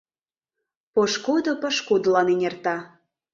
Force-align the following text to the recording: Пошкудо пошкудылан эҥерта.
Пошкудо 0.93 1.51
пошкудылан 1.61 2.27
эҥерта. 2.35 2.75